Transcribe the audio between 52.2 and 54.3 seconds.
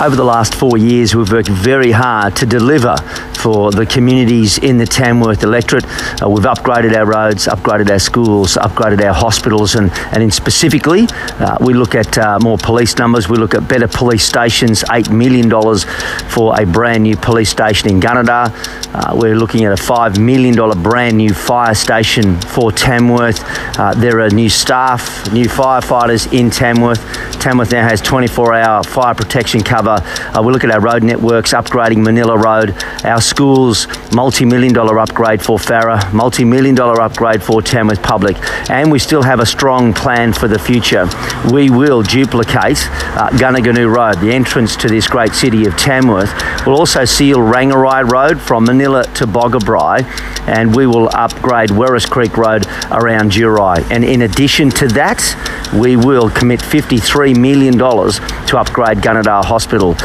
Road around Duri. And in